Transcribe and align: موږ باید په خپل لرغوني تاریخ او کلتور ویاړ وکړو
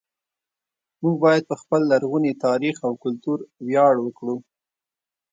موږ 1.01 1.15
باید 1.23 1.43
په 1.49 1.55
خپل 1.61 1.81
لرغوني 1.91 2.33
تاریخ 2.45 2.75
او 2.87 2.91
کلتور 3.03 3.37
ویاړ 3.67 3.93
وکړو 4.01 4.35